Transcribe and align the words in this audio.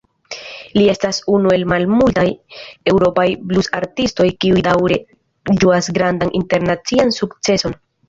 Li 0.77 0.85
estas 0.93 1.19
unu 1.33 1.51
el 1.57 1.61
la 1.63 1.67
malmultaj 1.73 2.23
eŭropaj 2.93 3.27
blus-artistoj 3.53 4.29
kiuj 4.41 4.67
daŭre 4.71 5.01
ĝuas 5.63 5.95
grandan 6.01 6.37
internacian 6.45 7.19
sukceson. 7.23 7.83